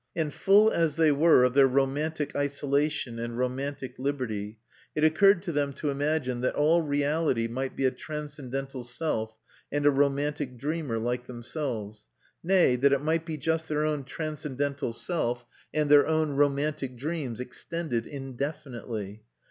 And 0.15 0.33
full 0.33 0.71
as 0.71 0.95
they 0.95 1.11
were 1.11 1.43
of 1.43 1.53
their 1.53 1.67
romantic 1.67 2.35
isolation 2.35 3.19
and 3.19 3.37
romantic 3.37 3.99
liberty, 3.99 4.57
it 4.95 5.03
occurred 5.03 5.43
to 5.43 5.51
them 5.51 5.73
to 5.73 5.91
imagine 5.91 6.41
that 6.41 6.55
all 6.55 6.81
reality 6.81 7.47
might 7.47 7.75
be 7.75 7.85
a 7.85 7.91
transcendental 7.91 8.83
self 8.83 9.37
and 9.71 9.85
a 9.85 9.91
romantic 9.91 10.57
dreamer 10.57 10.97
like 10.97 11.27
themselves; 11.27 12.07
nay, 12.43 12.75
that 12.77 12.93
it 12.93 13.03
might 13.03 13.27
be 13.27 13.37
just 13.37 13.69
their 13.69 13.85
own 13.85 14.03
transcendental 14.03 14.91
self 14.91 15.45
and 15.71 15.87
their 15.91 16.07
own 16.07 16.31
romantic 16.31 16.97
dreams 16.97 17.39
extended 17.39 18.07
indefinitely. 18.07 19.21